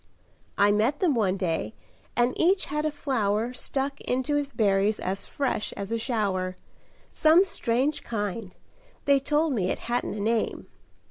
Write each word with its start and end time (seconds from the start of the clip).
I 0.57 0.71
met 0.71 0.99
them 0.99 1.13
one 1.13 1.37
day 1.37 1.75
and 2.15 2.33
each 2.35 2.65
had 2.65 2.85
a 2.85 2.91
flower 2.91 3.53
Stuck 3.53 4.01
into 4.01 4.33
his 4.33 4.51
berries 4.51 4.99
as 4.99 5.27
fresh 5.27 5.73
as 5.73 5.91
a 5.91 5.99
shower; 5.99 6.55
Some 7.11 7.45
strange 7.45 8.01
kind 8.01 8.55
they 9.05 9.19
told 9.19 9.53
me 9.53 9.69
it 9.69 9.77
hadn't 9.77 10.15
a 10.15 10.19
name." 10.19 10.65